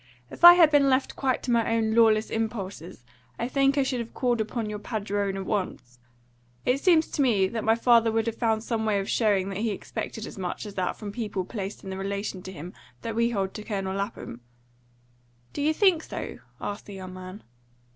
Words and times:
If 0.31 0.43
I 0.43 0.55
had 0.55 0.71
been 0.71 0.89
left 0.89 1.15
quite 1.15 1.43
to 1.43 1.51
my 1.51 1.77
own 1.77 1.93
lawless 1.93 2.31
impulses, 2.31 3.05
I 3.37 3.47
think 3.47 3.77
I 3.77 3.83
should 3.83 3.99
have 3.99 4.15
called 4.15 4.41
upon 4.41 4.67
your 4.67 4.79
padrone 4.79 5.37
at 5.37 5.45
once. 5.45 5.99
It 6.65 6.79
seems 6.81 7.05
to 7.09 7.21
me 7.21 7.47
that 7.49 7.63
my 7.63 7.75
father 7.75 8.11
would 8.11 8.25
have 8.25 8.35
found 8.35 8.63
some 8.63 8.83
way 8.83 8.97
of 8.99 9.07
showing 9.07 9.49
that 9.49 9.59
he 9.59 9.69
expected 9.69 10.25
as 10.25 10.39
much 10.39 10.65
as 10.65 10.73
that 10.73 10.95
from 10.97 11.11
people 11.11 11.45
placed 11.45 11.83
in 11.83 11.91
the 11.91 11.97
relation 11.99 12.41
to 12.41 12.51
him 12.51 12.73
that 13.03 13.13
we 13.13 13.29
hold 13.29 13.53
to 13.53 13.63
Colonel 13.63 13.95
Lapham." 13.95 14.41
"Do 15.53 15.61
you 15.61 15.71
think 15.71 16.01
so?" 16.01 16.39
asked 16.59 16.87
the 16.87 16.95
young 16.95 17.13
man. 17.13 17.43